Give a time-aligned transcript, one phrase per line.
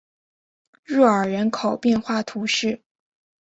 [0.83, 2.81] 若尔人口变化图示